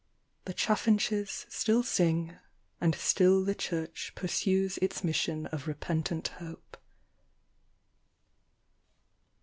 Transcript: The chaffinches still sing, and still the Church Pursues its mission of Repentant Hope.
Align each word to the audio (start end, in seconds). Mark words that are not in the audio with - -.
The 0.45 0.53
chaffinches 0.55 1.45
still 1.49 1.83
sing, 1.83 2.35
and 2.81 2.95
still 2.95 3.45
the 3.45 3.53
Church 3.53 4.13
Pursues 4.15 4.79
its 4.81 5.03
mission 5.03 5.45
of 5.51 5.67
Repentant 5.67 6.29
Hope. 6.39 6.75